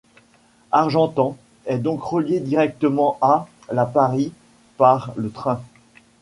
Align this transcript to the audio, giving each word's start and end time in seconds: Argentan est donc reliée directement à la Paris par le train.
Argentan 0.71 1.37
est 1.67 1.77
donc 1.77 2.01
reliée 2.01 2.39
directement 2.39 3.19
à 3.21 3.47
la 3.71 3.85
Paris 3.85 4.33
par 4.77 5.11
le 5.15 5.29
train. 5.29 5.61